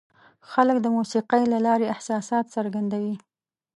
خلک 0.51 0.77
د 0.81 0.87
موسیقۍ 0.97 1.43
له 1.53 1.59
لارې 1.65 1.91
احساسات 1.93 2.45
څرګندوي. 2.55 3.15